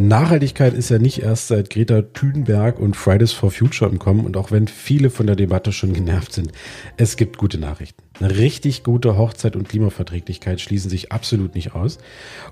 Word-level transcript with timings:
Nachhaltigkeit 0.00 0.74
ist 0.74 0.90
ja 0.90 0.98
nicht 0.98 1.22
erst 1.22 1.48
seit 1.48 1.70
Greta 1.70 2.02
Thunberg 2.02 2.78
und 2.78 2.94
Fridays 2.94 3.32
for 3.32 3.50
Future 3.50 3.90
im 3.90 3.98
Kommen 3.98 4.24
und 4.24 4.36
auch 4.36 4.52
wenn 4.52 4.68
viele 4.68 5.10
von 5.10 5.26
der 5.26 5.34
Debatte 5.34 5.72
schon 5.72 5.92
genervt 5.92 6.32
sind, 6.32 6.52
es 6.96 7.16
gibt 7.16 7.36
gute 7.36 7.58
Nachrichten. 7.58 8.04
Eine 8.20 8.36
richtig 8.36 8.82
gute 8.82 9.16
Hochzeit 9.16 9.54
und 9.54 9.68
Klimaverträglichkeit 9.68 10.60
schließen 10.60 10.90
sich 10.90 11.12
absolut 11.12 11.54
nicht 11.54 11.74
aus. 11.74 11.98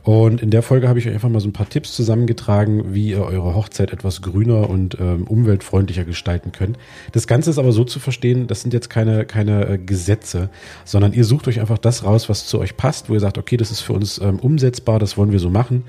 Und 0.04 0.40
in 0.40 0.50
der 0.50 0.62
Folge 0.62 0.88
habe 0.88 0.98
ich 0.98 1.08
euch 1.08 1.14
einfach 1.14 1.28
mal 1.28 1.40
so 1.40 1.48
ein 1.48 1.52
paar 1.52 1.68
Tipps 1.68 1.94
zusammengetragen, 1.94 2.94
wie 2.94 3.10
ihr 3.10 3.22
eure 3.22 3.54
Hochzeit 3.54 3.92
etwas 3.92 4.22
grüner 4.22 4.70
und 4.70 4.98
ähm, 5.00 5.24
umweltfreundlicher 5.24 6.04
gestalten 6.04 6.52
könnt. 6.52 6.78
Das 7.12 7.26
Ganze 7.26 7.50
ist 7.50 7.58
aber 7.58 7.72
so 7.72 7.82
zu 7.84 7.98
verstehen, 7.98 8.46
das 8.46 8.62
sind 8.62 8.74
jetzt 8.74 8.90
keine, 8.90 9.24
keine 9.24 9.66
äh, 9.68 9.78
Gesetze, 9.78 10.50
sondern 10.84 11.12
ihr 11.12 11.24
sucht 11.24 11.48
euch 11.48 11.60
einfach 11.60 11.78
das 11.78 12.04
raus, 12.04 12.28
was 12.28 12.46
zu 12.46 12.60
euch 12.60 12.76
passt, 12.76 13.08
wo 13.08 13.14
ihr 13.14 13.20
sagt, 13.20 13.38
okay, 13.38 13.56
das 13.56 13.72
ist 13.72 13.80
für 13.80 13.92
uns 13.92 14.18
ähm, 14.18 14.38
umsetzbar, 14.38 15.00
das 15.00 15.16
wollen 15.16 15.32
wir 15.32 15.40
so 15.40 15.50
machen. 15.50 15.84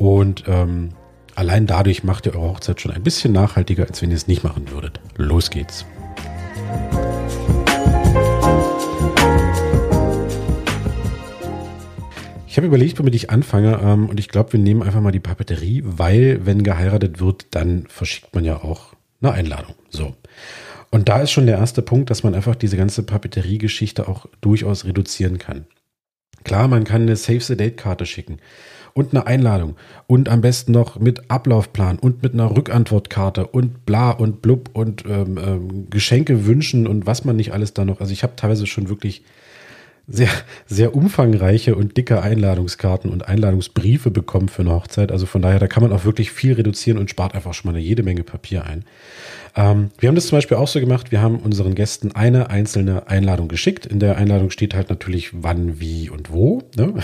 Und 0.00 0.44
ähm, 0.46 0.94
allein 1.34 1.66
dadurch 1.66 2.04
macht 2.04 2.24
ihr 2.24 2.34
eure 2.34 2.52
Hochzeit 2.52 2.80
schon 2.80 2.90
ein 2.90 3.02
bisschen 3.02 3.34
nachhaltiger, 3.34 3.86
als 3.86 4.00
wenn 4.00 4.08
ihr 4.08 4.16
es 4.16 4.28
nicht 4.28 4.42
machen 4.42 4.70
würdet. 4.70 4.98
Los 5.18 5.50
geht's. 5.50 5.84
Ich 12.46 12.56
habe 12.56 12.66
überlegt, 12.66 12.98
womit 12.98 13.14
ich 13.14 13.28
anfange 13.28 13.78
ähm, 13.82 14.08
und 14.08 14.18
ich 14.18 14.28
glaube, 14.28 14.54
wir 14.54 14.60
nehmen 14.60 14.82
einfach 14.82 15.02
mal 15.02 15.12
die 15.12 15.20
Papeterie, 15.20 15.82
weil 15.84 16.46
wenn 16.46 16.62
geheiratet 16.62 17.20
wird, 17.20 17.48
dann 17.50 17.84
verschickt 17.88 18.34
man 18.34 18.46
ja 18.46 18.56
auch 18.56 18.94
eine 19.20 19.32
Einladung. 19.32 19.74
So. 19.90 20.14
Und 20.90 21.10
da 21.10 21.20
ist 21.20 21.30
schon 21.30 21.44
der 21.44 21.58
erste 21.58 21.82
Punkt, 21.82 22.08
dass 22.08 22.22
man 22.22 22.34
einfach 22.34 22.56
diese 22.56 22.78
ganze 22.78 23.02
Papeterie-Geschichte 23.02 24.08
auch 24.08 24.24
durchaus 24.40 24.86
reduzieren 24.86 25.36
kann. 25.36 25.66
Klar, 26.42 26.68
man 26.68 26.84
kann 26.84 27.02
eine 27.02 27.16
Save 27.16 27.40
the 27.40 27.54
Date-Karte 27.54 28.06
schicken 28.06 28.38
und 28.94 29.14
eine 29.14 29.26
Einladung 29.26 29.76
und 30.06 30.28
am 30.28 30.40
besten 30.40 30.72
noch 30.72 30.98
mit 30.98 31.30
Ablaufplan 31.30 31.98
und 31.98 32.22
mit 32.22 32.34
einer 32.34 32.54
Rückantwortkarte 32.56 33.46
und 33.46 33.86
bla 33.86 34.10
und 34.10 34.42
blub 34.42 34.70
und 34.72 35.04
ähm, 35.06 35.38
ähm, 35.38 35.90
Geschenke 35.90 36.46
wünschen 36.46 36.86
und 36.86 37.06
was 37.06 37.24
man 37.24 37.36
nicht 37.36 37.52
alles 37.52 37.74
da 37.74 37.84
noch. 37.84 38.00
Also 38.00 38.12
ich 38.12 38.22
habe 38.22 38.36
teilweise 38.36 38.66
schon 38.66 38.88
wirklich 38.88 39.22
sehr, 40.10 40.28
sehr 40.66 40.94
umfangreiche 40.94 41.76
und 41.76 41.96
dicke 41.96 42.20
Einladungskarten 42.20 43.10
und 43.10 43.28
Einladungsbriefe 43.28 44.10
bekommen 44.10 44.48
für 44.48 44.62
eine 44.62 44.72
Hochzeit. 44.72 45.12
Also 45.12 45.24
von 45.24 45.40
daher, 45.40 45.60
da 45.60 45.68
kann 45.68 45.82
man 45.82 45.92
auch 45.92 46.04
wirklich 46.04 46.32
viel 46.32 46.54
reduzieren 46.54 46.98
und 46.98 47.10
spart 47.10 47.34
einfach 47.34 47.54
schon 47.54 47.70
mal 47.70 47.76
eine 47.76 47.84
jede 47.84 48.02
Menge 48.02 48.24
Papier 48.24 48.64
ein. 48.64 48.84
Ähm, 49.54 49.90
wir 49.98 50.08
haben 50.08 50.16
das 50.16 50.26
zum 50.26 50.36
Beispiel 50.36 50.56
auch 50.56 50.68
so 50.68 50.80
gemacht. 50.80 51.12
Wir 51.12 51.20
haben 51.20 51.38
unseren 51.38 51.76
Gästen 51.76 52.12
eine 52.12 52.50
einzelne 52.50 53.08
Einladung 53.08 53.46
geschickt. 53.46 53.86
In 53.86 54.00
der 54.00 54.16
Einladung 54.16 54.50
steht 54.50 54.74
halt 54.74 54.90
natürlich 54.90 55.30
wann, 55.32 55.78
wie 55.78 56.10
und 56.10 56.32
wo. 56.32 56.62
Ne? 56.76 56.94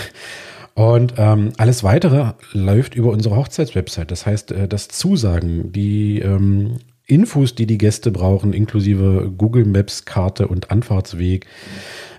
Und 0.77 1.15
ähm, 1.17 1.55
alles 1.57 1.85
weitere 1.85 2.35
läuft 2.53 2.95
über 2.95 3.09
unsere 3.09 3.35
Hochzeitswebsite. 3.35 4.09
Das 4.09 4.27
heißt, 4.27 4.53
äh, 4.53 4.69
das 4.69 4.89
Zusagen, 4.89 5.73
die 5.73 6.21
ähm, 6.21 6.77
Infos, 7.07 7.55
die 7.55 7.67
die 7.67 7.79
Gäste 7.79 8.11
brauchen, 8.11 8.53
inklusive 8.53 9.33
Google 9.39 9.65
Maps 9.65 10.05
Karte 10.05 10.49
und 10.49 10.71
Anfahrtsweg, 10.71 11.47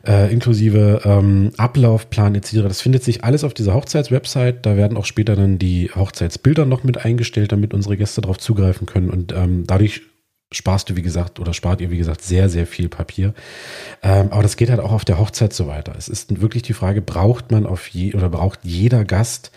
äh, 0.08 0.34
inklusive 0.34 1.02
ähm, 1.06 1.52
Ablaufplan 1.58 2.34
etc. 2.34 2.64
Das 2.64 2.82
findet 2.82 3.04
sich 3.04 3.24
alles 3.24 3.44
auf 3.44 3.54
dieser 3.54 3.76
Hochzeitswebsite. 3.76 4.58
Da 4.64 4.76
werden 4.76 4.98
auch 4.98 5.06
später 5.06 5.36
dann 5.36 5.60
die 5.60 5.92
Hochzeitsbilder 5.94 6.66
noch 6.66 6.84
mit 6.84 7.06
eingestellt, 7.06 7.52
damit 7.52 7.76
unsere 7.76 7.96
Gäste 7.96 8.22
darauf 8.22 8.40
zugreifen 8.40 8.88
können. 8.88 9.12
Und 9.12 9.34
ähm, 9.34 9.66
dadurch 9.68 10.02
sparst 10.52 10.90
du, 10.90 10.96
wie 10.96 11.02
gesagt, 11.02 11.40
oder 11.42 11.54
spart 11.54 11.82
ihr, 11.82 11.92
wie 11.92 11.98
gesagt, 11.98 12.22
sehr, 12.22 12.48
sehr 12.48 12.66
viel 12.66 12.88
Papier. 12.88 13.34
Ähm, 14.02 14.32
aber 14.32 14.44
das 14.44 14.56
geht 14.56 14.70
halt 14.70 14.80
auch 14.80 14.94
auf 14.94 15.04
der 15.04 15.20
Hochzeit 15.20 15.52
so 15.52 15.68
weiter. 15.68 15.94
Es 15.98 16.08
ist 16.08 16.40
wirklich 16.42 16.64
die 16.64 16.74
Frage, 16.74 17.02
braucht 17.02 17.52
man 17.52 17.66
auf 17.66 17.88
je 17.90 18.14
oder 18.14 18.30
braucht 18.30 18.60
jeder 18.64 19.04
Gast 19.04 19.52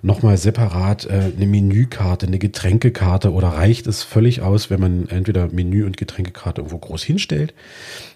nochmal 0.00 0.36
separat 0.36 1.06
äh, 1.06 1.32
eine 1.36 1.46
Menükarte, 1.46 2.28
eine 2.28 2.38
Getränkekarte 2.38 3.32
oder 3.32 3.48
reicht 3.48 3.88
es 3.88 4.04
völlig 4.04 4.40
aus, 4.40 4.70
wenn 4.70 4.80
man 4.80 5.08
entweder 5.08 5.48
Menü 5.48 5.84
und 5.84 5.96
Getränkekarte 5.96 6.60
irgendwo 6.60 6.78
groß 6.78 7.02
hinstellt, 7.02 7.52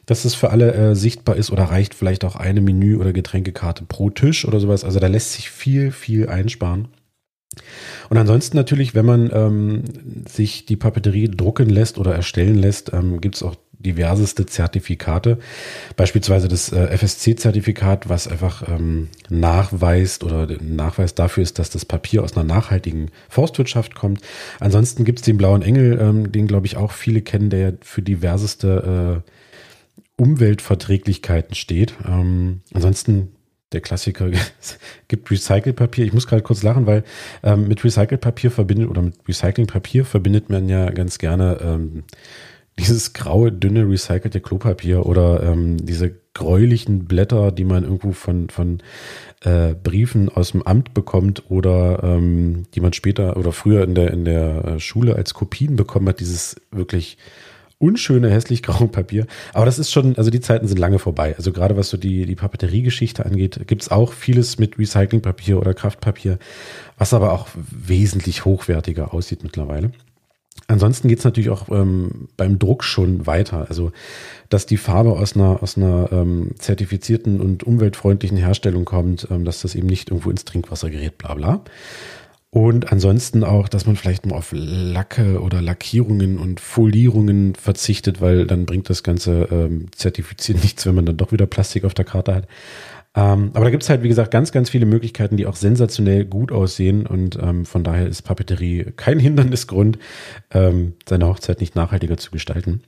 dass 0.06 0.24
es 0.24 0.36
für 0.36 0.50
alle 0.50 0.72
äh, 0.74 0.94
sichtbar 0.94 1.34
ist 1.34 1.50
oder 1.50 1.64
reicht 1.64 1.92
vielleicht 1.92 2.24
auch 2.24 2.36
eine 2.36 2.60
Menü- 2.60 2.98
oder 2.98 3.12
Getränkekarte 3.12 3.84
pro 3.84 4.10
Tisch 4.10 4.46
oder 4.46 4.60
sowas. 4.60 4.84
Also 4.84 5.00
da 5.00 5.08
lässt 5.08 5.32
sich 5.32 5.50
viel, 5.50 5.90
viel 5.90 6.28
einsparen. 6.28 6.86
Und 8.08 8.16
ansonsten 8.16 8.56
natürlich, 8.56 8.94
wenn 8.94 9.06
man 9.06 9.30
ähm, 9.32 9.82
sich 10.28 10.66
die 10.66 10.76
Papeterie 10.76 11.28
drucken 11.28 11.68
lässt 11.68 11.98
oder 11.98 12.14
erstellen 12.14 12.56
lässt, 12.56 12.92
ähm, 12.92 13.20
gibt 13.20 13.36
es 13.36 13.42
auch 13.42 13.56
diverseste 13.82 14.46
Zertifikate. 14.46 15.38
Beispielsweise 15.96 16.48
das 16.48 16.72
äh, 16.72 16.96
FSC-Zertifikat, 16.96 18.08
was 18.08 18.28
einfach 18.28 18.68
ähm, 18.68 19.08
nachweist 19.28 20.24
oder 20.24 20.46
Nachweis 20.60 21.14
dafür 21.14 21.42
ist, 21.42 21.58
dass 21.58 21.70
das 21.70 21.84
Papier 21.84 22.22
aus 22.22 22.36
einer 22.36 22.44
nachhaltigen 22.44 23.10
Forstwirtschaft 23.28 23.94
kommt. 23.94 24.20
Ansonsten 24.60 25.04
gibt 25.04 25.18
es 25.18 25.24
den 25.24 25.36
blauen 25.36 25.62
Engel, 25.62 25.98
ähm, 26.00 26.32
den 26.32 26.46
glaube 26.46 26.66
ich 26.66 26.76
auch 26.76 26.92
viele 26.92 27.22
kennen, 27.22 27.50
der 27.50 27.74
für 27.82 28.02
diverseste 28.02 29.22
äh, 29.24 30.22
Umweltverträglichkeiten 30.22 31.54
steht. 31.54 31.94
Ähm, 32.06 32.60
ansonsten 32.72 33.32
der 33.72 33.80
Klassiker 33.80 34.30
gibt 35.08 35.30
Recyclpapier. 35.30 36.04
Ich 36.04 36.12
muss 36.12 36.26
gerade 36.26 36.42
kurz 36.42 36.62
lachen, 36.62 36.86
weil 36.86 37.04
ähm, 37.42 37.68
mit 37.68 37.84
Recyclpapier 37.84 38.50
verbindet 38.50 38.88
oder 38.88 39.02
mit 39.02 39.14
Recyclingpapier 39.26 40.04
verbindet 40.04 40.50
man 40.50 40.68
ja 40.68 40.90
ganz 40.90 41.18
gerne 41.18 41.58
ähm, 41.62 42.04
dieses 42.78 43.12
graue, 43.12 43.52
dünne, 43.52 43.88
recycelte 43.88 44.40
Klopapier 44.40 45.04
oder 45.06 45.42
ähm, 45.42 45.84
diese 45.84 46.14
gräulichen 46.34 47.04
Blätter, 47.04 47.52
die 47.52 47.64
man 47.64 47.84
irgendwo 47.84 48.12
von, 48.12 48.48
von 48.48 48.78
äh, 49.42 49.74
Briefen 49.74 50.30
aus 50.30 50.52
dem 50.52 50.62
Amt 50.62 50.94
bekommt 50.94 51.50
oder 51.50 52.02
ähm, 52.02 52.64
die 52.74 52.80
man 52.80 52.94
später 52.94 53.36
oder 53.36 53.52
früher 53.52 53.84
in 53.84 53.94
der, 53.94 54.10
in 54.12 54.24
der 54.24 54.78
Schule 54.80 55.16
als 55.16 55.34
Kopien 55.34 55.76
bekommen 55.76 56.08
hat, 56.08 56.20
dieses 56.20 56.56
wirklich 56.70 57.18
unschöne, 57.82 58.30
hässlich 58.30 58.62
graue 58.62 58.88
Papier. 58.88 59.26
Aber 59.52 59.66
das 59.66 59.78
ist 59.78 59.90
schon, 59.90 60.16
also 60.16 60.30
die 60.30 60.40
Zeiten 60.40 60.68
sind 60.68 60.78
lange 60.78 60.98
vorbei. 60.98 61.34
Also 61.36 61.52
gerade 61.52 61.76
was 61.76 61.90
so 61.90 61.96
die, 61.96 62.26
die 62.26 62.36
Papeteriegeschichte 62.36 63.26
angeht, 63.26 63.60
gibt's 63.66 63.90
auch 63.90 64.12
vieles 64.12 64.58
mit 64.58 64.78
Recyclingpapier 64.78 65.58
oder 65.58 65.74
Kraftpapier, 65.74 66.38
was 66.96 67.12
aber 67.12 67.32
auch 67.32 67.48
wesentlich 67.54 68.44
hochwertiger 68.44 69.12
aussieht 69.12 69.42
mittlerweile. 69.42 69.90
Ansonsten 70.68 71.08
geht's 71.08 71.24
natürlich 71.24 71.50
auch 71.50 71.68
ähm, 71.70 72.28
beim 72.36 72.58
Druck 72.58 72.84
schon 72.84 73.26
weiter. 73.26 73.66
Also, 73.68 73.92
dass 74.48 74.64
die 74.66 74.76
Farbe 74.76 75.12
aus 75.12 75.34
einer, 75.34 75.62
aus 75.62 75.76
einer 75.76 76.10
ähm, 76.12 76.52
zertifizierten 76.58 77.40
und 77.40 77.64
umweltfreundlichen 77.64 78.38
Herstellung 78.38 78.84
kommt, 78.84 79.26
ähm, 79.30 79.44
dass 79.44 79.62
das 79.62 79.74
eben 79.74 79.88
nicht 79.88 80.10
irgendwo 80.10 80.30
ins 80.30 80.44
Trinkwasser 80.44 80.88
gerät, 80.88 81.18
bla 81.18 81.34
bla. 81.34 81.64
Und 82.54 82.92
ansonsten 82.92 83.44
auch, 83.44 83.66
dass 83.66 83.86
man 83.86 83.96
vielleicht 83.96 84.26
mal 84.26 84.36
auf 84.36 84.50
Lacke 84.52 85.40
oder 85.40 85.62
Lackierungen 85.62 86.38
und 86.38 86.60
Folierungen 86.60 87.54
verzichtet, 87.54 88.20
weil 88.20 88.46
dann 88.46 88.66
bringt 88.66 88.90
das 88.90 89.02
ganze 89.02 89.48
ähm, 89.50 89.86
Zertifizieren 89.92 90.60
nichts, 90.62 90.84
wenn 90.84 90.94
man 90.94 91.06
dann 91.06 91.16
doch 91.16 91.32
wieder 91.32 91.46
Plastik 91.46 91.84
auf 91.84 91.94
der 91.94 92.04
Karte 92.04 92.34
hat. 92.34 92.48
Ähm, 93.14 93.52
aber 93.54 93.64
da 93.64 93.70
gibt's 93.70 93.88
halt, 93.88 94.02
wie 94.02 94.08
gesagt, 94.08 94.30
ganz, 94.30 94.52
ganz 94.52 94.68
viele 94.68 94.84
Möglichkeiten, 94.84 95.38
die 95.38 95.46
auch 95.46 95.56
sensationell 95.56 96.26
gut 96.26 96.52
aussehen. 96.52 97.06
Und 97.06 97.38
ähm, 97.40 97.64
von 97.64 97.84
daher 97.84 98.06
ist 98.06 98.20
Papeterie 98.20 98.92
kein 98.96 99.18
Hindernisgrund, 99.18 99.98
ähm, 100.50 100.92
seine 101.08 101.26
Hochzeit 101.28 101.60
nicht 101.60 101.74
nachhaltiger 101.74 102.18
zu 102.18 102.30
gestalten. 102.30 102.82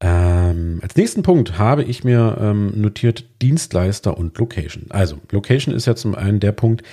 Ähm, 0.00 0.75
als 0.86 0.94
nächsten 0.94 1.24
Punkt 1.24 1.58
habe 1.58 1.82
ich 1.82 2.04
mir 2.04 2.38
ähm, 2.40 2.80
notiert 2.80 3.24
Dienstleister 3.42 4.16
und 4.16 4.38
Location. 4.38 4.86
Also 4.90 5.18
Location 5.32 5.74
ist 5.74 5.86
ja 5.86 5.96
zum 5.96 6.14
einen 6.14 6.38
der 6.38 6.52
Punkt, 6.52 6.84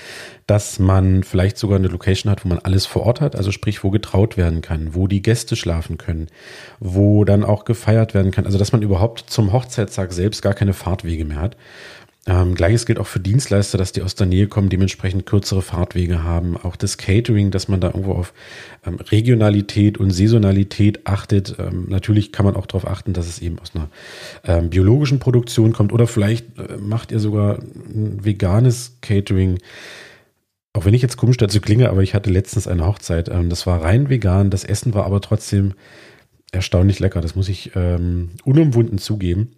dass 0.47 0.79
man 0.79 1.21
vielleicht 1.21 1.59
sogar 1.59 1.77
eine 1.77 1.89
Location 1.89 2.31
hat, 2.31 2.43
wo 2.43 2.49
man 2.49 2.57
alles 2.57 2.87
vor 2.87 3.03
Ort 3.03 3.21
hat, 3.21 3.35
also 3.35 3.51
sprich, 3.51 3.83
wo 3.83 3.91
getraut 3.91 4.35
werden 4.35 4.61
kann, 4.61 4.95
wo 4.95 5.05
die 5.05 5.21
Gäste 5.21 5.55
schlafen 5.55 5.99
können, 5.99 6.25
wo 6.79 7.23
dann 7.23 7.43
auch 7.43 7.65
gefeiert 7.65 8.15
werden 8.15 8.31
kann, 8.31 8.47
also 8.47 8.57
dass 8.57 8.71
man 8.71 8.81
überhaupt 8.81 9.25
zum 9.27 9.53
Hochzeitstag 9.53 10.11
selbst 10.11 10.41
gar 10.41 10.55
keine 10.55 10.73
Fahrtwege 10.73 11.23
mehr 11.23 11.39
hat. 11.39 11.55
Ähm, 12.25 12.55
Gleiches 12.55 12.85
gilt 12.85 12.99
auch 12.99 13.07
für 13.07 13.19
Dienstleister, 13.19 13.77
dass 13.77 13.91
die 13.91 14.01
aus 14.01 14.15
der 14.15 14.27
Nähe 14.27 14.47
kommen, 14.47 14.69
dementsprechend 14.69 15.25
kürzere 15.25 15.61
Fahrtwege 15.61 16.23
haben. 16.23 16.55
Auch 16.55 16.77
das 16.77 16.97
Catering, 16.97 17.51
dass 17.51 17.67
man 17.67 17.81
da 17.81 17.87
irgendwo 17.87 18.13
auf 18.13 18.33
ähm, 18.85 18.95
Regionalität 18.95 19.97
und 19.97 20.11
Saisonalität 20.11 21.05
achtet. 21.05 21.55
Ähm, 21.59 21.87
natürlich 21.89 22.31
kann 22.31 22.45
man 22.45 22.55
auch 22.55 22.65
darauf 22.65 22.87
achten, 22.87 23.11
dass 23.11 23.27
es 23.27 23.39
eben 23.39 23.59
aus 23.59 23.75
einer 23.75 23.89
ähm, 24.45 24.69
biologischen 24.69 25.19
Produktion 25.19 25.73
kommt. 25.73 25.91
Oder 25.91 26.07
vielleicht 26.07 26.57
äh, 26.57 26.77
macht 26.77 27.11
ihr 27.11 27.19
sogar 27.19 27.59
ein 27.59 28.23
veganes 28.23 28.99
Catering. 29.01 29.59
Auch 30.71 30.85
wenn 30.85 30.93
ich 30.93 31.01
jetzt 31.01 31.17
komisch 31.17 31.37
dazu 31.37 31.59
klinge, 31.59 31.89
aber 31.89 32.03
ich 32.03 32.13
hatte 32.13 32.29
letztens 32.29 32.69
eine 32.69 32.85
Hochzeit. 32.85 33.27
Ähm, 33.27 33.49
das 33.49 33.67
war 33.67 33.83
rein 33.83 34.09
vegan. 34.09 34.49
Das 34.49 34.63
Essen 34.63 34.93
war 34.93 35.05
aber 35.05 35.19
trotzdem 35.19 35.73
erstaunlich 36.53 36.99
lecker. 36.99 37.19
Das 37.19 37.35
muss 37.35 37.49
ich 37.49 37.71
ähm, 37.75 38.29
unumwunden 38.45 38.97
zugeben. 38.97 39.51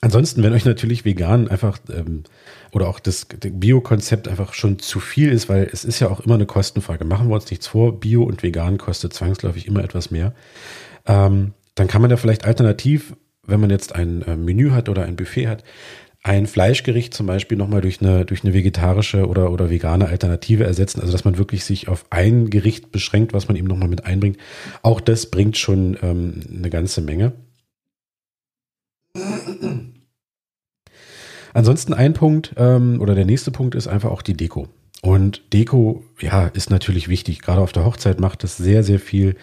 Ansonsten, 0.00 0.42
wenn 0.42 0.52
euch 0.52 0.64
natürlich 0.64 1.04
vegan 1.04 1.48
einfach 1.48 1.78
ähm, 1.92 2.24
oder 2.72 2.88
auch 2.88 2.98
das 2.98 3.26
Bio-Konzept 3.26 4.26
einfach 4.26 4.54
schon 4.54 4.78
zu 4.78 4.98
viel 4.98 5.30
ist, 5.30 5.48
weil 5.48 5.68
es 5.72 5.84
ist 5.84 6.00
ja 6.00 6.08
auch 6.08 6.20
immer 6.20 6.34
eine 6.34 6.46
Kostenfrage. 6.46 7.04
Machen 7.04 7.28
wir 7.28 7.34
uns 7.34 7.50
nichts 7.50 7.68
vor, 7.68 8.00
Bio 8.00 8.24
und 8.24 8.42
vegan 8.42 8.78
kostet 8.78 9.12
zwangsläufig 9.12 9.66
immer 9.66 9.84
etwas 9.84 10.10
mehr. 10.10 10.34
Ähm, 11.06 11.52
dann 11.74 11.86
kann 11.88 12.02
man 12.02 12.10
ja 12.10 12.16
vielleicht 12.16 12.44
alternativ, 12.44 13.14
wenn 13.46 13.60
man 13.60 13.70
jetzt 13.70 13.94
ein 13.94 14.22
äh, 14.22 14.36
Menü 14.36 14.70
hat 14.70 14.88
oder 14.88 15.04
ein 15.04 15.16
Buffet 15.16 15.48
hat, 15.48 15.62
ein 16.24 16.46
Fleischgericht 16.46 17.12
zum 17.14 17.26
Beispiel 17.26 17.58
nochmal 17.58 17.80
durch 17.80 18.00
eine, 18.00 18.24
durch 18.24 18.44
eine 18.44 18.54
vegetarische 18.54 19.26
oder, 19.26 19.50
oder 19.50 19.70
vegane 19.70 20.06
Alternative 20.06 20.64
ersetzen. 20.64 21.00
Also 21.00 21.12
dass 21.12 21.24
man 21.24 21.36
wirklich 21.36 21.64
sich 21.64 21.88
auf 21.88 22.06
ein 22.10 22.48
Gericht 22.48 22.92
beschränkt, 22.92 23.32
was 23.32 23.48
man 23.48 23.56
eben 23.56 23.66
nochmal 23.66 23.88
mit 23.88 24.04
einbringt. 24.04 24.38
Auch 24.82 25.00
das 25.00 25.30
bringt 25.30 25.58
schon 25.58 25.96
ähm, 26.02 26.40
eine 26.48 26.70
ganze 26.70 27.00
Menge. 27.00 27.32
Ansonsten 31.54 31.94
ein 31.94 32.14
Punkt 32.14 32.54
ähm, 32.56 33.00
oder 33.00 33.14
der 33.14 33.24
nächste 33.24 33.50
Punkt 33.50 33.74
ist 33.74 33.88
einfach 33.88 34.10
auch 34.10 34.22
die 34.22 34.34
Deko. 34.34 34.68
Und 35.02 35.42
Deko, 35.52 36.04
ja, 36.20 36.46
ist 36.46 36.70
natürlich 36.70 37.08
wichtig. 37.08 37.42
Gerade 37.42 37.60
auf 37.60 37.72
der 37.72 37.84
Hochzeit 37.84 38.20
macht 38.20 38.44
es 38.44 38.56
sehr, 38.56 38.84
sehr 38.84 39.00
viel 39.00 39.34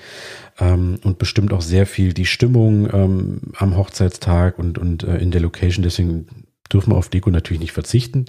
ähm, 0.57 1.00
und 1.03 1.19
bestimmt 1.19 1.51
auch 1.51 1.61
sehr 1.61 1.85
viel 1.85 2.13
die 2.13 2.25
Stimmung 2.25 2.88
ähm, 2.94 3.41
am 3.57 3.75
Hochzeitstag 3.75 4.57
und, 4.57 4.77
und 4.77 5.03
äh, 5.03 5.17
in 5.17 5.31
der 5.31 5.41
Location. 5.41 5.83
Deswegen 5.83 6.45
dürfen 6.71 6.94
wir 6.94 6.97
auf 6.97 7.09
Deko 7.09 7.29
natürlich 7.29 7.59
nicht 7.59 7.73
verzichten. 7.73 8.25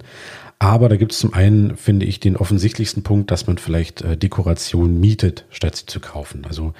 Aber 0.59 0.89
da 0.89 0.97
gibt 0.97 1.13
es 1.13 1.19
zum 1.19 1.33
einen, 1.33 1.77
finde 1.77 2.05
ich, 2.05 2.19
den 2.19 2.35
offensichtlichsten 2.35 3.01
Punkt, 3.01 3.31
dass 3.31 3.47
man 3.47 3.57
vielleicht 3.57 4.01
äh, 4.01 4.17
Dekoration 4.17 4.99
mietet, 4.99 5.45
statt 5.49 5.77
sie 5.77 5.85
zu 5.85 6.01
kaufen. 6.01 6.45
Also 6.45 6.73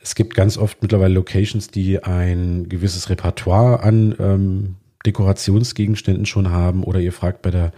es 0.00 0.16
gibt 0.16 0.34
ganz 0.34 0.58
oft 0.58 0.82
mittlerweile 0.82 1.14
Locations, 1.14 1.68
die 1.68 2.02
ein 2.02 2.68
gewisses 2.68 3.08
Repertoire 3.08 3.80
an 3.80 4.14
ähm, 4.18 4.74
Dekorationsgegenständen 5.06 6.26
schon 6.26 6.50
haben 6.50 6.82
oder 6.82 7.00
ihr 7.00 7.12
fragt 7.12 7.42
bei 7.42 7.50
der 7.50 7.72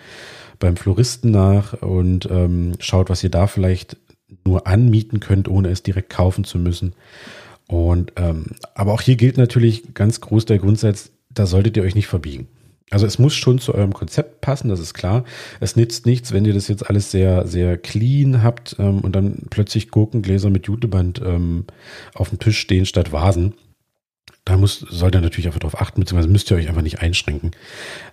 beim 0.59 0.77
Floristen 0.77 1.31
nach 1.31 1.75
und 1.83 2.29
ähm, 2.31 2.73
schaut, 2.79 3.11
was 3.11 3.23
ihr 3.23 3.31
da 3.31 3.47
vielleicht 3.47 3.97
nur 4.45 4.67
anmieten 4.67 5.21
könnt, 5.21 5.49
ohne 5.49 5.69
es 5.69 5.83
direkt 5.83 6.11
kaufen 6.11 6.45
zu 6.45 6.59
müssen. 6.59 6.95
Und 7.69 8.13
ähm, 8.17 8.47
aber 8.75 8.93
auch 8.93 9.01
hier 9.01 9.17
gilt 9.17 9.37
natürlich 9.37 9.95
ganz 9.95 10.21
groß 10.21 10.45
der 10.47 10.59
Grundsatz, 10.59 11.11
da 11.33 11.47
solltet 11.47 11.77
ihr 11.77 11.83
euch 11.83 11.95
nicht 11.95 12.07
verbiegen. 12.07 12.49
Also 12.91 13.05
es 13.05 13.19
muss 13.19 13.35
schon 13.35 13.59
zu 13.59 13.75
eurem 13.75 13.93
Konzept 13.93 14.41
passen, 14.41 14.69
das 14.69 14.79
ist 14.79 14.95
klar. 14.95 15.25
Es 15.59 15.75
nützt 15.75 16.07
nichts, 16.07 16.33
wenn 16.33 16.45
ihr 16.45 16.55
das 16.55 16.69
jetzt 16.69 16.89
alles 16.89 17.11
sehr, 17.11 17.47
sehr 17.47 17.77
clean 17.77 18.45
habt 18.45 18.77
ähm, 18.79 19.01
und 19.01 19.17
dann 19.17 19.43
plötzlich 19.51 19.91
Gurkengläser 19.91 20.51
mit 20.51 20.69
Juteband 20.69 21.21
ähm, 21.25 21.65
auf 22.15 22.29
dem 22.29 22.39
Tisch 22.39 22.61
stehen 22.61 22.87
statt 22.87 23.13
Vasen. 23.13 23.55
Da 24.47 24.57
muss, 24.57 24.79
sollt 24.79 25.17
ihr 25.17 25.21
natürlich 25.21 25.47
einfach 25.47 25.59
darauf 25.59 25.81
achten, 25.81 26.01
beziehungsweise 26.01 26.33
müsst 26.33 26.51
ihr 26.51 26.57
euch 26.57 26.69
einfach 26.69 26.83
nicht 26.83 27.01
einschränken. 27.01 27.51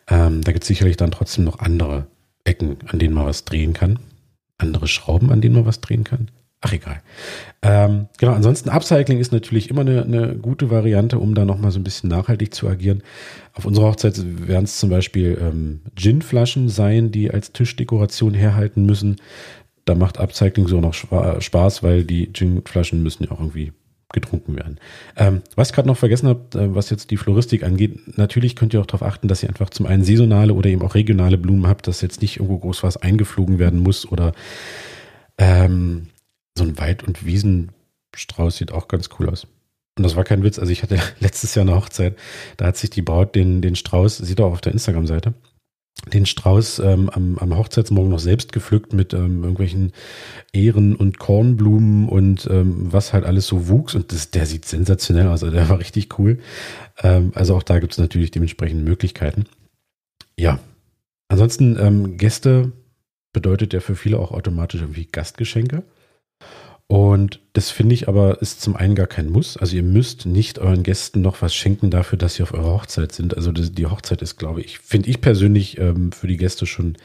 Ähm, 0.09 0.41
da 0.41 0.51
gibt 0.51 0.63
es 0.63 0.67
sicherlich 0.67 0.97
dann 0.97 1.11
trotzdem 1.11 1.45
noch 1.45 1.59
andere 1.59 2.07
Ecken, 2.43 2.77
an 2.87 2.97
denen 2.99 3.13
man 3.13 3.27
was 3.27 3.45
drehen 3.45 3.73
kann. 3.73 3.99
Andere 4.57 4.87
Schrauben, 4.87 5.31
an 5.31 5.41
denen 5.41 5.53
man 5.53 5.67
was 5.67 5.79
drehen 5.79 6.03
kann. 6.03 6.31
Ach 6.59 6.73
egal. 6.73 7.01
Ähm, 7.61 8.07
genau, 8.17 8.31
ansonsten 8.31 8.69
Upcycling 8.69 9.19
ist 9.19 9.31
natürlich 9.31 9.69
immer 9.69 9.81
eine, 9.81 10.03
eine 10.03 10.35
gute 10.35 10.71
Variante, 10.71 11.19
um 11.19 11.35
da 11.35 11.45
nochmal 11.45 11.71
so 11.71 11.79
ein 11.79 11.83
bisschen 11.83 12.09
nachhaltig 12.09 12.53
zu 12.53 12.67
agieren. 12.67 13.03
Auf 13.53 13.65
unserer 13.65 13.87
Hochzeit 13.87 14.17
werden 14.47 14.63
es 14.63 14.79
zum 14.79 14.89
Beispiel 14.89 15.37
ähm, 15.39 15.81
Ginflaschen 15.93 16.67
sein, 16.67 17.11
die 17.11 17.29
als 17.29 17.51
Tischdekoration 17.51 18.33
herhalten 18.33 18.87
müssen. 18.87 19.17
Da 19.85 19.93
macht 19.93 20.19
Upcycling 20.19 20.67
so 20.67 20.81
noch 20.81 20.93
Spaß, 20.93 21.83
weil 21.83 22.05
die 22.05 22.33
Ginflaschen 22.33 23.03
müssen 23.03 23.25
ja 23.25 23.31
auch 23.31 23.39
irgendwie 23.39 23.73
getrunken 24.13 24.55
werden. 24.55 24.79
Ähm, 25.17 25.41
was 25.55 25.69
ich 25.69 25.75
gerade 25.75 25.89
noch 25.89 25.97
vergessen 25.97 26.29
habe, 26.29 26.57
äh, 26.57 26.73
was 26.73 26.89
jetzt 26.89 27.11
die 27.11 27.17
Floristik 27.17 27.63
angeht, 27.63 28.17
natürlich 28.17 28.55
könnt 28.55 28.73
ihr 28.73 28.79
auch 28.79 28.85
darauf 28.85 29.03
achten, 29.03 29.27
dass 29.27 29.43
ihr 29.43 29.49
einfach 29.49 29.69
zum 29.69 29.85
einen 29.85 30.03
saisonale 30.03 30.53
oder 30.53 30.69
eben 30.69 30.81
auch 30.81 30.95
regionale 30.95 31.37
Blumen 31.37 31.67
habt, 31.67 31.87
dass 31.87 32.01
jetzt 32.01 32.21
nicht 32.21 32.37
irgendwo 32.37 32.59
groß 32.59 32.83
was 32.83 32.97
eingeflogen 32.97 33.59
werden 33.59 33.79
muss 33.79 34.09
oder 34.09 34.31
ähm, 35.37 36.07
so 36.57 36.63
ein 36.63 36.77
Wald- 36.77 37.03
und 37.03 37.25
Wiesenstrauß 37.25 38.55
sieht 38.55 38.71
auch 38.71 38.87
ganz 38.87 39.09
cool 39.19 39.29
aus. 39.29 39.47
Und 39.97 40.03
das 40.03 40.15
war 40.15 40.23
kein 40.23 40.43
Witz. 40.43 40.59
Also 40.59 40.71
ich 40.71 40.83
hatte 40.83 40.99
letztes 41.19 41.55
Jahr 41.55 41.65
eine 41.65 41.75
Hochzeit, 41.75 42.17
da 42.57 42.67
hat 42.67 42.77
sich 42.77 42.89
die 42.89 43.01
Braut 43.01 43.35
den, 43.35 43.61
den 43.61 43.75
Strauß, 43.75 44.17
sieht 44.17 44.39
auch 44.39 44.53
auf 44.53 44.61
der 44.61 44.71
Instagram-Seite, 44.73 45.33
den 46.11 46.25
Strauß 46.25 46.79
ähm, 46.79 47.09
am, 47.09 47.37
am 47.37 47.57
Hochzeitsmorgen 47.57 48.11
noch 48.11 48.19
selbst 48.19 48.51
gepflückt 48.51 48.93
mit 48.93 49.13
ähm, 49.13 49.43
irgendwelchen 49.43 49.93
Ehren 50.51 50.95
und 50.95 51.17
Kornblumen 51.17 52.09
und 52.09 52.47
ähm, 52.51 52.91
was 52.91 53.13
halt 53.13 53.23
alles 53.25 53.47
so 53.47 53.67
wuchs. 53.67 53.95
Und 53.95 54.11
das, 54.11 54.31
der 54.31 54.45
sieht 54.45 54.65
sensationell 54.65 55.27
aus. 55.27 55.43
Also 55.43 55.51
der 55.55 55.69
war 55.69 55.79
richtig 55.79 56.19
cool. 56.19 56.39
Ähm, 57.01 57.31
also 57.35 57.55
auch 57.55 57.63
da 57.63 57.79
gibt 57.79 57.93
es 57.93 57.99
natürlich 57.99 58.31
dementsprechende 58.31 58.83
Möglichkeiten. 58.83 59.45
Ja. 60.37 60.59
Ansonsten 61.29 61.77
ähm, 61.79 62.17
Gäste 62.17 62.73
bedeutet 63.31 63.73
ja 63.73 63.79
für 63.79 63.95
viele 63.95 64.19
auch 64.19 64.31
automatisch 64.31 64.81
irgendwie 64.81 65.07
Gastgeschenke. 65.11 65.83
Und 66.87 67.39
das 67.53 67.69
finde 67.71 67.95
ich 67.95 68.07
aber 68.07 68.41
ist 68.41 68.61
zum 68.61 68.75
einen 68.75 68.95
gar 68.95 69.07
kein 69.07 69.29
Muss. 69.29 69.57
Also 69.57 69.75
ihr 69.75 69.83
müsst 69.83 70.25
nicht 70.25 70.59
euren 70.59 70.83
Gästen 70.83 71.21
noch 71.21 71.41
was 71.41 71.55
schenken 71.55 71.89
dafür, 71.89 72.17
dass 72.17 72.35
sie 72.35 72.43
auf 72.43 72.53
eurer 72.53 72.73
Hochzeit 72.73 73.11
sind. 73.13 73.35
Also 73.35 73.51
die 73.51 73.85
Hochzeit 73.85 74.21
ist, 74.21 74.37
glaube 74.37 74.61
ich, 74.61 74.79
finde 74.79 75.09
ich 75.09 75.21
persönlich 75.21 75.77
ähm, 75.79 76.11
für 76.11 76.27
die 76.27 76.37
Gäste 76.37 76.65
schon 76.65 76.97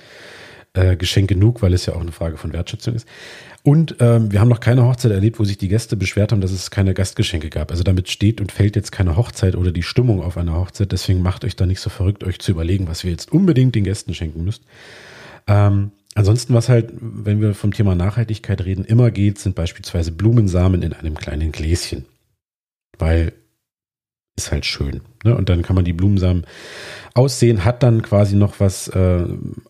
äh, 0.75 0.97
Geschenk 0.97 1.29
genug, 1.29 1.63
weil 1.63 1.73
es 1.73 1.87
ja 1.87 1.95
auch 1.95 2.01
eine 2.01 2.13
Frage 2.13 2.37
von 2.37 2.53
Wertschätzung 2.53 2.95
ist. 2.95 3.07
Und 3.63 3.97
ähm, 4.01 4.33
wir 4.33 4.41
haben 4.41 4.49
noch 4.49 4.61
keine 4.61 4.85
Hochzeit 4.85 5.13
erlebt, 5.13 5.39
wo 5.39 5.45
sich 5.45 5.59
die 5.59 5.69
Gäste 5.69 5.97
beschwert 5.97 6.33
haben, 6.33 6.41
dass 6.41 6.53
es 6.53 6.71
keine 6.71 6.95
Gastgeschenke 6.95 7.51
gab. 7.51 7.71
Also 7.71 7.83
damit 7.83 8.09
steht 8.09 8.41
und 8.41 8.53
fällt 8.53 8.77
jetzt 8.77 8.93
keine 8.93 9.17
Hochzeit 9.17 9.57
oder 9.57 9.73
die 9.73 9.83
Stimmung 9.83 10.23
auf 10.23 10.37
einer 10.37 10.55
Hochzeit. 10.55 10.93
Deswegen 10.93 11.23
macht 11.23 11.45
euch 11.45 11.57
da 11.57 11.67
nicht 11.67 11.81
so 11.81 11.91
verrückt, 11.91 12.25
euch 12.25 12.39
zu 12.39 12.53
überlegen, 12.53 12.89
was 12.89 13.05
wir 13.05 13.11
jetzt 13.11 13.33
unbedingt 13.33 13.75
den 13.75 13.85
Gästen 13.85 14.15
schenken 14.15 14.45
müsst. 14.45 14.63
Ähm, 15.47 15.91
Ansonsten, 16.15 16.55
was 16.55 16.69
halt, 16.69 16.93
wenn 17.01 17.41
wir 17.41 17.55
vom 17.55 17.73
Thema 17.73 17.95
Nachhaltigkeit 17.95 18.65
reden, 18.65 18.85
immer 18.85 19.11
geht, 19.11 19.39
sind 19.39 19.55
beispielsweise 19.55 20.13
Blumensamen 20.13 20.83
in 20.83 20.93
einem 20.93 21.15
kleinen 21.15 21.53
Gläschen. 21.53 22.07
Weil 22.99 23.33
ist 24.39 24.53
halt 24.53 24.65
schön. 24.65 25.03
Ne? 25.25 25.37
Und 25.37 25.49
dann 25.49 25.63
kann 25.63 25.77
man 25.77 25.85
die 25.85 25.93
Blumensamen 25.93 26.47
aussehen, 27.13 27.65
hat 27.65 27.83
dann 27.83 28.03
quasi 28.03 28.37
noch 28.37 28.61
was 28.61 28.89
äh, 28.89 29.25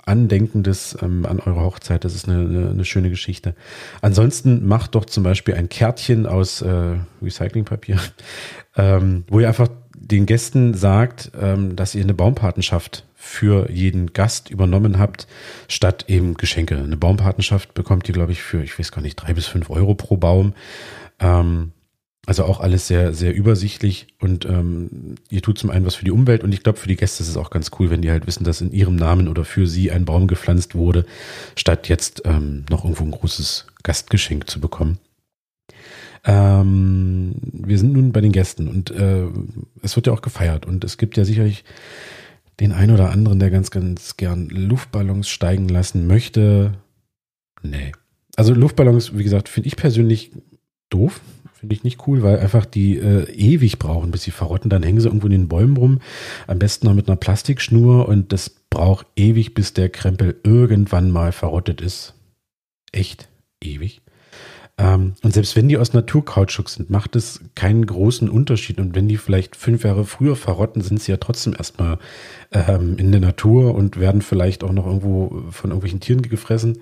Andenkendes 0.05 0.96
ähm, 1.02 1.26
an 1.26 1.40
eurer 1.40 1.64
Hochzeit. 1.64 2.05
Das 2.05 2.14
ist 2.14 2.29
eine, 2.29 2.40
eine, 2.40 2.70
eine, 2.70 2.85
schöne 2.85 3.11
Geschichte. 3.11 3.55
Ansonsten 4.02 4.67
macht 4.69 4.94
doch 4.94 5.06
zum 5.06 5.25
Beispiel 5.25 5.55
ein 5.55 5.69
Kärtchen 5.69 6.26
aus 6.26 6.62
äh, 6.62 6.96
Recyclingpapier, 7.23 7.99
ähm, 8.76 9.25
wo 9.29 9.40
ihr 9.40 9.49
einfach 9.49 9.69
den 9.96 10.26
Gästen 10.26 10.75
sagt, 10.75 11.32
ähm, 11.40 11.75
dass 11.75 11.94
ihr 11.94 12.02
eine 12.02 12.14
Baumpatenschaft 12.14 13.05
für 13.20 13.69
jeden 13.69 14.12
Gast 14.12 14.49
übernommen 14.49 15.00
habt, 15.00 15.26
statt 15.67 16.05
eben 16.06 16.35
Geschenke. 16.35 16.76
Eine 16.76 16.97
Baumpatenschaft 16.97 17.75
bekommt 17.75 18.09
ihr, 18.09 18.15
glaube 18.15 18.31
ich, 18.31 18.43
für, 18.43 18.62
ich 18.62 18.79
weiß 18.79 18.93
gar 18.93 19.03
nicht, 19.03 19.17
drei 19.17 19.35
bis 19.35 19.47
fünf 19.47 19.70
Euro 19.70 19.97
pro 19.97 20.17
Baum. 20.17 20.55
Ähm, 21.19 21.73
also 22.26 22.44
auch 22.44 22.61
alles 22.61 22.87
sehr, 22.87 23.15
sehr 23.15 23.35
übersichtlich 23.35 24.06
und 24.20 24.44
ähm, 24.44 25.17
ihr 25.31 25.43
tut 25.43 25.59
zum 25.59 25.70
einen 25.70 25.85
was 25.85 25.97
für 25.97 26.05
die 26.05 26.11
Umwelt 26.12 26.44
und 26.44 26.53
ich 26.53 26.62
glaube, 26.62 26.79
für 26.79 26.87
die 26.87 26.94
Gäste 26.94 27.23
ist 27.23 27.29
es 27.29 27.37
auch 27.37 27.50
ganz 27.50 27.70
cool, 27.79 27.91
wenn 27.91 28.03
die 28.03 28.11
halt 28.11 28.26
wissen, 28.26 28.44
dass 28.44 28.61
in 28.61 28.70
ihrem 28.70 28.97
Namen 28.97 29.26
oder 29.29 29.44
für 29.44 29.67
sie 29.67 29.90
ein 29.90 30.04
Baum 30.04 30.28
gepflanzt 30.28 30.75
wurde, 30.75 31.04
statt 31.57 31.88
jetzt 31.88 32.23
ähm, 32.25 32.66
noch 32.71 32.85
irgendwo 32.85 33.04
ein 33.04 33.11
großes 33.11 33.66
Gastgeschenk 33.83 34.49
zu 34.49 34.61
bekommen. 34.61 34.99
Ähm, 36.25 37.35
wir 37.42 37.78
sind 37.78 37.95
nun 37.95 38.12
bei 38.12 38.21
den 38.21 38.33
Gästen 38.33 38.69
und 38.69 38.90
äh, 38.90 39.25
es 39.83 39.97
wird 39.97 40.07
ja 40.07 40.12
auch 40.12 40.23
gefeiert 40.23 40.66
und 40.66 40.85
es 40.85 40.99
gibt 40.99 41.16
ja 41.16 41.25
sicherlich 41.25 41.64
den 42.61 42.73
einen 42.73 42.93
oder 42.93 43.11
anderen, 43.11 43.38
der 43.38 43.50
ganz, 43.50 43.71
ganz 43.71 44.17
gern 44.17 44.49
Luftballons 44.49 45.29
steigen 45.29 45.69
lassen 45.69 46.07
möchte. 46.07 46.73
Nee. 47.62 47.93
Also 48.37 48.55
Luftballons, 48.55 49.17
wie 49.17 49.25
gesagt, 49.25 49.49
finde 49.49 49.69
ich 49.69 49.77
persönlich 49.77 50.33
doof. 50.91 51.21
Finde 51.55 51.75
ich 51.75 51.83
nicht 51.83 52.07
cool, 52.07 52.23
weil 52.23 52.38
einfach 52.38 52.65
die 52.65 52.99
äh, 52.99 53.29
ewig 53.33 53.81
brauchen, 53.81 54.12
bis 54.12 54.23
sie 54.23 54.31
verrotten. 54.31 54.71
Dann 54.71 54.85
hängen 54.85 55.00
sie 55.00 55.09
irgendwo 55.09 55.27
in 55.27 55.33
den 55.33 55.49
Bäumen 55.49 55.77
rum. 55.77 56.00
Am 56.47 56.61
besten 56.61 56.87
noch 56.87 56.95
mit 56.95 57.09
einer 57.09 57.17
Plastikschnur 57.17 58.09
und 58.09 58.33
das 58.33 58.49
braucht 58.71 59.09
ewig, 59.17 59.55
bis 59.55 59.75
der 59.75 59.88
Krempel 59.88 60.37
irgendwann 60.45 61.11
mal 61.11 61.33
verrottet 61.33 61.81
ist. 61.81 62.15
Echt 62.93 63.29
ewig. 63.61 64.03
Ähm, 64.78 65.14
und 65.23 65.35
selbst 65.35 65.56
wenn 65.56 65.68
die 65.68 65.76
aus 65.76 65.92
Naturkautschuk 65.92 66.68
sind, 66.70 66.88
macht 66.88 67.16
es 67.16 67.40
keinen 67.56 67.85
großen 67.85 68.28
Unterschied. 68.28 68.78
Und 68.78 68.94
wenn 68.94 69.08
die 69.08 69.16
vielleicht 69.16 69.56
fünf 69.56 69.82
Jahre 69.85 70.04
früher 70.04 70.37
verrotten, 70.37 70.82
sind 70.82 71.02
sie 71.02 71.11
ja 71.11 71.18
trotzdem 71.18 71.54
erstmal 71.54 71.99
ähm, 72.52 72.97
in 72.97 73.11
der 73.11 73.20
Natur 73.20 73.75
und 73.75 73.99
werden 73.99 74.23
vielleicht 74.23 74.62
auch 74.62 74.73
noch 74.73 74.87
irgendwo 74.87 75.42
von 75.50 75.70
irgendwelchen 75.70 76.00
Tieren 76.00 76.23
gefressen. 76.23 76.78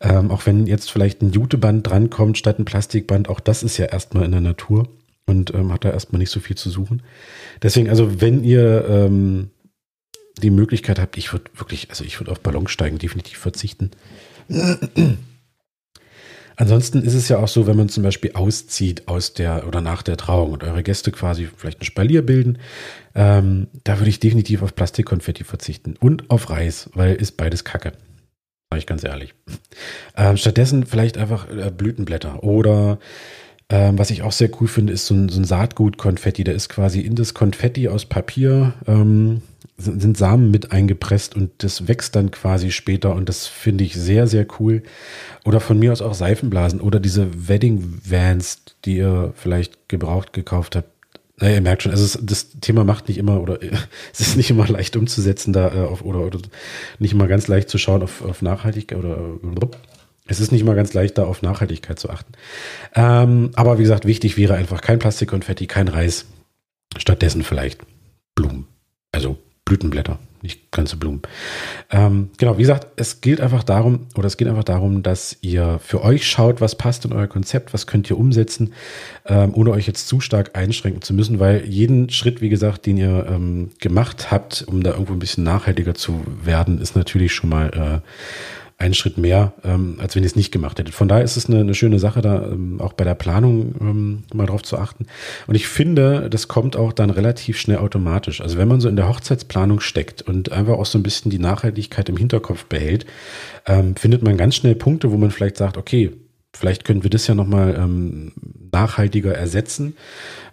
Ähm, 0.00 0.30
auch 0.30 0.46
wenn 0.46 0.66
jetzt 0.66 0.90
vielleicht 0.90 1.22
ein 1.22 1.30
Juteband 1.30 1.86
drankommt 1.86 2.36
statt 2.36 2.58
ein 2.58 2.64
Plastikband, 2.64 3.28
auch 3.28 3.40
das 3.40 3.62
ist 3.62 3.78
ja 3.78 3.86
erstmal 3.86 4.24
in 4.24 4.32
der 4.32 4.40
Natur 4.40 4.88
und 5.26 5.54
ähm, 5.54 5.72
hat 5.72 5.84
da 5.84 5.90
erstmal 5.90 6.18
nicht 6.18 6.30
so 6.30 6.40
viel 6.40 6.56
zu 6.56 6.70
suchen. 6.70 7.02
Deswegen, 7.62 7.88
also 7.88 8.20
wenn 8.20 8.42
ihr 8.42 8.84
ähm, 8.88 9.50
die 10.42 10.50
Möglichkeit 10.50 10.98
habt, 10.98 11.16
ich 11.16 11.32
würde 11.32 11.50
wirklich, 11.54 11.90
also 11.90 12.04
ich 12.04 12.18
würde 12.18 12.32
auf 12.32 12.40
Ballonsteigen 12.40 12.98
definitiv 12.98 13.38
verzichten. 13.38 13.90
Ansonsten 16.60 17.02
ist 17.02 17.14
es 17.14 17.28
ja 17.28 17.38
auch 17.38 17.46
so, 17.46 17.68
wenn 17.68 17.76
man 17.76 17.88
zum 17.88 18.02
Beispiel 18.02 18.32
auszieht 18.34 19.06
aus 19.06 19.32
der 19.32 19.68
oder 19.68 19.80
nach 19.80 20.02
der 20.02 20.16
Trauung 20.16 20.50
und 20.50 20.64
eure 20.64 20.82
Gäste 20.82 21.12
quasi 21.12 21.48
vielleicht 21.56 21.80
ein 21.80 21.84
Spalier 21.84 22.26
bilden, 22.26 22.58
ähm, 23.14 23.68
da 23.84 24.00
würde 24.00 24.10
ich 24.10 24.18
definitiv 24.18 24.62
auf 24.62 24.74
Plastikkonfetti 24.74 25.44
verzichten 25.44 25.94
und 26.00 26.30
auf 26.30 26.50
Reis, 26.50 26.90
weil 26.94 27.14
ist 27.14 27.36
beides 27.36 27.62
Kacke. 27.62 27.92
Sag 28.70 28.80
ich 28.80 28.86
ganz 28.86 29.04
ehrlich. 29.04 29.34
Ähm, 30.16 30.36
stattdessen 30.36 30.84
vielleicht 30.84 31.16
einfach 31.16 31.48
äh, 31.48 31.70
Blütenblätter 31.70 32.42
oder 32.42 32.98
Ähm, 33.70 33.98
was 33.98 34.10
ich 34.10 34.22
auch 34.22 34.32
sehr 34.32 34.50
cool 34.60 34.68
finde, 34.68 34.94
ist 34.94 35.06
so 35.06 35.14
ein, 35.14 35.28
so 35.28 35.38
ein 35.40 35.44
Saatgut-Konfetti. 35.44 36.42
Da 36.42 36.52
ist 36.52 36.68
quasi 36.68 37.00
in 37.00 37.14
das 37.14 37.34
Konfetti 37.34 37.88
aus 37.88 38.06
Papier 38.06 38.74
ähm, 38.86 39.42
sind, 39.76 40.00
sind 40.00 40.16
Samen 40.16 40.50
mit 40.50 40.72
eingepresst 40.72 41.36
und 41.36 41.50
das 41.58 41.86
wächst 41.86 42.16
dann 42.16 42.30
quasi 42.30 42.70
später 42.70 43.14
und 43.14 43.28
das 43.28 43.46
finde 43.46 43.84
ich 43.84 43.94
sehr, 43.94 44.26
sehr 44.26 44.46
cool. 44.58 44.82
Oder 45.44 45.60
von 45.60 45.78
mir 45.78 45.92
aus 45.92 46.00
auch 46.00 46.14
Seifenblasen 46.14 46.80
oder 46.80 46.98
diese 46.98 47.48
Wedding 47.48 48.00
Vans, 48.04 48.62
die 48.84 48.96
ihr 48.96 49.32
vielleicht 49.36 49.88
gebraucht 49.88 50.32
gekauft 50.32 50.74
habt. 50.74 50.88
Naja, 51.36 51.56
ihr 51.56 51.60
merkt 51.60 51.84
schon, 51.84 51.92
also 51.92 52.18
das 52.20 52.50
Thema 52.60 52.82
macht 52.84 53.06
nicht 53.06 53.18
immer 53.18 53.40
oder 53.40 53.58
es 54.12 54.20
ist 54.20 54.36
nicht 54.36 54.50
immer 54.50 54.66
leicht 54.66 54.96
umzusetzen 54.96 55.52
da 55.52 55.72
äh, 55.74 55.86
auf, 55.86 56.02
oder, 56.02 56.20
oder 56.20 56.40
nicht 56.98 57.12
immer 57.12 57.28
ganz 57.28 57.48
leicht 57.48 57.68
zu 57.68 57.76
schauen 57.76 58.02
auf, 58.02 58.24
auf 58.24 58.40
Nachhaltigkeit 58.40 58.98
oder 58.98 59.18
es 60.28 60.40
ist 60.40 60.52
nicht 60.52 60.60
immer 60.60 60.74
ganz 60.74 60.94
leicht 60.94 61.18
da 61.18 61.24
auf 61.24 61.42
Nachhaltigkeit 61.42 61.98
zu 61.98 62.10
achten. 62.10 62.32
Ähm, 62.94 63.50
aber 63.54 63.78
wie 63.78 63.82
gesagt, 63.82 64.06
wichtig 64.06 64.36
wäre 64.36 64.54
einfach 64.54 64.80
kein 64.82 64.98
Plastikkonfetti, 64.98 65.66
kein 65.66 65.88
Reis. 65.88 66.26
Stattdessen 66.96 67.42
vielleicht 67.42 67.80
Blumen. 68.34 68.66
Also 69.10 69.38
Blütenblätter, 69.64 70.18
nicht 70.40 70.70
ganze 70.70 70.96
Blumen. 70.96 71.20
Ähm, 71.90 72.30
genau, 72.38 72.56
wie 72.56 72.62
gesagt, 72.62 72.88
es 72.96 73.20
gilt 73.20 73.40
einfach 73.40 73.64
darum, 73.64 74.06
oder 74.16 74.26
es 74.26 74.36
geht 74.36 74.48
einfach 74.48 74.64
darum, 74.64 75.02
dass 75.02 75.36
ihr 75.42 75.78
für 75.82 76.02
euch 76.02 76.26
schaut, 76.26 76.60
was 76.60 76.76
passt 76.76 77.04
in 77.04 77.12
euer 77.12 77.26
Konzept, 77.26 77.74
was 77.74 77.86
könnt 77.86 78.08
ihr 78.08 78.18
umsetzen, 78.18 78.72
ähm, 79.26 79.52
ohne 79.54 79.72
euch 79.72 79.86
jetzt 79.86 80.08
zu 80.08 80.20
stark 80.20 80.56
einschränken 80.56 81.02
zu 81.02 81.12
müssen, 81.12 81.38
weil 81.38 81.66
jeden 81.66 82.08
Schritt, 82.08 82.40
wie 82.40 82.48
gesagt, 82.48 82.86
den 82.86 82.96
ihr 82.96 83.26
ähm, 83.28 83.70
gemacht 83.78 84.30
habt, 84.30 84.64
um 84.66 84.82
da 84.82 84.92
irgendwo 84.92 85.12
ein 85.12 85.18
bisschen 85.18 85.44
nachhaltiger 85.44 85.94
zu 85.94 86.22
werden, 86.42 86.80
ist 86.80 86.96
natürlich 86.96 87.34
schon 87.34 87.50
mal 87.50 88.02
äh, 88.04 88.08
einen 88.78 88.94
Schritt 88.94 89.18
mehr, 89.18 89.54
ähm, 89.64 89.96
als 89.98 90.14
wenn 90.14 90.22
ihr 90.22 90.28
es 90.28 90.36
nicht 90.36 90.52
gemacht 90.52 90.78
hättet. 90.78 90.94
Von 90.94 91.08
daher 91.08 91.24
ist 91.24 91.36
es 91.36 91.46
eine, 91.46 91.60
eine 91.60 91.74
schöne 91.74 91.98
Sache, 91.98 92.22
da 92.22 92.46
ähm, 92.46 92.80
auch 92.80 92.92
bei 92.92 93.02
der 93.02 93.16
Planung 93.16 93.74
ähm, 93.80 94.22
mal 94.32 94.46
drauf 94.46 94.62
zu 94.62 94.78
achten. 94.78 95.06
Und 95.48 95.56
ich 95.56 95.66
finde, 95.66 96.30
das 96.30 96.46
kommt 96.46 96.76
auch 96.76 96.92
dann 96.92 97.10
relativ 97.10 97.58
schnell 97.58 97.78
automatisch. 97.78 98.40
Also 98.40 98.56
wenn 98.56 98.68
man 98.68 98.80
so 98.80 98.88
in 98.88 98.94
der 98.94 99.08
Hochzeitsplanung 99.08 99.80
steckt 99.80 100.22
und 100.22 100.52
einfach 100.52 100.74
auch 100.74 100.86
so 100.86 100.96
ein 100.96 101.02
bisschen 101.02 101.32
die 101.32 101.40
Nachhaltigkeit 101.40 102.08
im 102.08 102.16
Hinterkopf 102.16 102.66
behält, 102.66 103.04
ähm, 103.66 103.96
findet 103.96 104.22
man 104.22 104.36
ganz 104.36 104.54
schnell 104.54 104.76
Punkte, 104.76 105.10
wo 105.10 105.16
man 105.16 105.32
vielleicht 105.32 105.56
sagt, 105.56 105.76
okay, 105.76 106.12
Vielleicht 106.56 106.84
können 106.84 107.02
wir 107.02 107.10
das 107.10 107.26
ja 107.26 107.34
nochmal 107.34 107.76
ähm, 107.78 108.32
nachhaltiger 108.72 109.34
ersetzen 109.34 109.96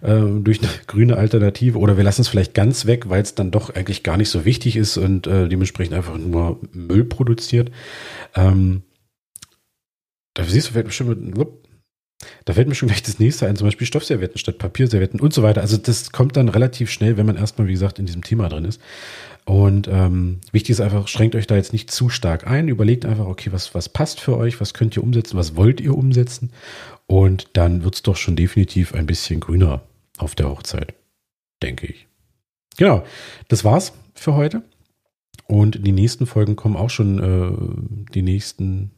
äh, 0.02 0.20
durch 0.40 0.60
eine 0.60 0.70
grüne 0.86 1.16
Alternative 1.16 1.78
oder 1.78 1.96
wir 1.96 2.04
lassen 2.04 2.20
es 2.20 2.28
vielleicht 2.28 2.54
ganz 2.54 2.86
weg, 2.86 3.08
weil 3.08 3.22
es 3.22 3.34
dann 3.34 3.50
doch 3.50 3.74
eigentlich 3.74 4.02
gar 4.02 4.16
nicht 4.16 4.28
so 4.28 4.44
wichtig 4.44 4.76
ist 4.76 4.98
und 4.98 5.26
äh, 5.26 5.48
dementsprechend 5.48 5.94
einfach 5.94 6.18
nur 6.18 6.60
Müll 6.72 7.04
produziert. 7.04 7.70
Ähm, 8.34 8.82
da 10.34 10.44
siehst 10.44 10.68
du 10.68 10.72
vielleicht 10.72 10.88
bestimmt, 10.88 11.36
da 12.44 12.54
fällt 12.54 12.68
mir 12.68 12.74
schon 12.74 12.88
gleich 12.88 13.02
das 13.02 13.18
nächste 13.18 13.46
ein, 13.46 13.56
zum 13.56 13.66
Beispiel 13.66 13.86
Stoffservietten 13.86 14.38
statt 14.38 14.58
Papierservietten 14.58 15.20
und 15.20 15.34
so 15.34 15.42
weiter. 15.42 15.60
Also 15.60 15.76
das 15.76 16.12
kommt 16.12 16.36
dann 16.36 16.48
relativ 16.48 16.90
schnell, 16.90 17.16
wenn 17.16 17.26
man 17.26 17.36
erstmal, 17.36 17.68
wie 17.68 17.72
gesagt, 17.72 17.98
in 17.98 18.06
diesem 18.06 18.24
Thema 18.24 18.48
drin 18.48 18.64
ist. 18.64 18.80
Und 19.44 19.86
ähm, 19.86 20.40
wichtig 20.50 20.70
ist 20.70 20.80
einfach, 20.80 21.06
schränkt 21.08 21.36
euch 21.36 21.46
da 21.46 21.54
jetzt 21.56 21.72
nicht 21.72 21.90
zu 21.90 22.08
stark 22.08 22.46
ein. 22.46 22.68
Überlegt 22.68 23.04
einfach, 23.04 23.26
okay, 23.26 23.52
was, 23.52 23.74
was 23.74 23.88
passt 23.88 24.20
für 24.20 24.36
euch, 24.36 24.60
was 24.60 24.74
könnt 24.74 24.96
ihr 24.96 25.04
umsetzen, 25.04 25.36
was 25.36 25.56
wollt 25.56 25.80
ihr 25.80 25.96
umsetzen. 25.96 26.50
Und 27.06 27.50
dann 27.52 27.84
wird's 27.84 28.02
doch 28.02 28.16
schon 28.16 28.34
definitiv 28.34 28.94
ein 28.94 29.06
bisschen 29.06 29.38
grüner 29.40 29.82
auf 30.18 30.34
der 30.34 30.48
Hochzeit, 30.48 30.94
denke 31.62 31.86
ich. 31.86 32.08
Genau, 32.76 33.04
das 33.48 33.62
war's 33.62 33.92
für 34.14 34.34
heute. 34.34 34.62
Und 35.46 35.86
die 35.86 35.92
nächsten 35.92 36.26
Folgen 36.26 36.56
kommen 36.56 36.76
auch 36.76 36.90
schon, 36.90 37.18
äh, 37.18 38.12
die 38.12 38.22
nächsten 38.22 38.90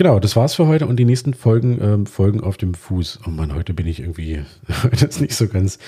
Genau, 0.00 0.18
das 0.18 0.34
war's 0.34 0.54
für 0.54 0.66
heute 0.66 0.86
und 0.86 0.96
die 0.96 1.04
nächsten 1.04 1.34
Folgen 1.34 1.78
ähm, 1.78 2.06
folgen 2.06 2.40
auf 2.40 2.56
dem 2.56 2.72
Fuß. 2.72 3.20
Oh 3.26 3.30
Mann, 3.30 3.54
heute 3.54 3.74
bin 3.74 3.86
ich 3.86 4.00
irgendwie, 4.00 4.40
das 4.90 5.02
ist 5.02 5.20
nicht 5.20 5.34
so 5.34 5.46
ganz 5.46 5.78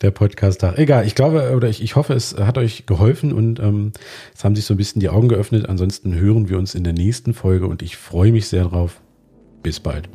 der 0.00 0.10
Podcast-Tag. 0.10 0.78
Egal, 0.78 1.06
ich 1.06 1.14
glaube 1.14 1.54
oder 1.54 1.68
ich, 1.68 1.82
ich 1.82 1.94
hoffe, 1.94 2.14
es 2.14 2.34
hat 2.38 2.56
euch 2.56 2.86
geholfen 2.86 3.30
und 3.30 3.60
ähm, 3.60 3.92
es 4.34 4.42
haben 4.42 4.56
sich 4.56 4.64
so 4.64 4.72
ein 4.72 4.78
bisschen 4.78 5.00
die 5.00 5.10
Augen 5.10 5.28
geöffnet. 5.28 5.68
Ansonsten 5.68 6.14
hören 6.14 6.48
wir 6.48 6.56
uns 6.56 6.74
in 6.74 6.82
der 6.82 6.94
nächsten 6.94 7.34
Folge 7.34 7.66
und 7.66 7.82
ich 7.82 7.98
freue 7.98 8.32
mich 8.32 8.48
sehr 8.48 8.64
drauf. 8.64 9.02
Bis 9.62 9.80
bald. 9.80 10.08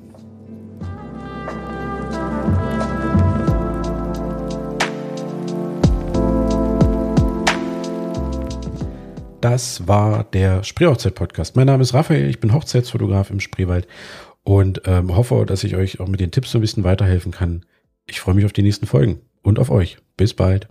Das 9.44 9.90
war 9.90 10.24
der 10.24 10.64
Spreehochzeit-Podcast. 10.64 11.58
Mein 11.58 11.68
Name 11.68 11.84
ist 11.84 11.94
Raphael, 11.94 12.30
ich 12.30 12.40
bin 12.40 12.54
Hochzeitsfotograf 12.54 13.30
im 13.30 13.42
Spreewald 13.42 13.90
und 14.44 14.84
ähm, 14.86 15.14
hoffe, 15.18 15.46
dass 15.46 15.66
ich 15.66 15.76
euch 15.76 16.00
auch 16.00 16.08
mit 16.08 16.22
den 16.22 16.32
Tipps 16.32 16.52
so 16.52 16.60
ein 16.60 16.62
bisschen 16.62 16.86
weiterhelfen 16.86 17.34
kann. 17.34 17.66
Ich 18.06 18.22
freue 18.22 18.36
mich 18.36 18.46
auf 18.46 18.54
die 18.54 18.64
nächsten 18.64 18.86
Folgen 18.86 19.20
und 19.42 19.60
auf 19.60 19.70
euch. 19.70 19.98
Bis 20.16 20.34
bald. 20.34 20.70